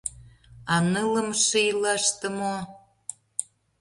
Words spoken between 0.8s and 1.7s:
ныллымше